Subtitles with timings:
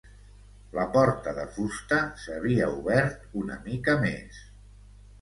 [0.77, 4.45] La porta de fusta s'havia obert una mica més.